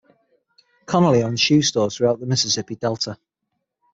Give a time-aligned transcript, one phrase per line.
[0.87, 3.19] Conerly owned shoe stores throughout the Mississippi Delta.